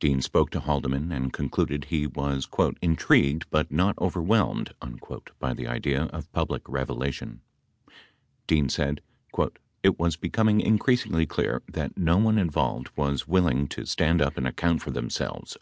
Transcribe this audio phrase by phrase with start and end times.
[0.00, 4.72] Dean spoke to Haldeman and concluded he w T as "intrigued but not overwhelmed"
[5.38, 7.42] by the idea of public revelation.
[8.46, 9.02] Dean said,
[9.82, 14.46] "It was becoming increasingly clear that no one involved was willing to stand up and
[14.48, 15.54] account for themselves."